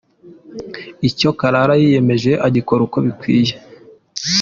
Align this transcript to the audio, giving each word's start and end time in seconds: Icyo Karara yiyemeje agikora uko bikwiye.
Icyo 1.09 1.29
Karara 1.39 1.73
yiyemeje 1.81 2.31
agikora 2.47 2.81
uko 2.87 2.97
bikwiye. 3.05 3.53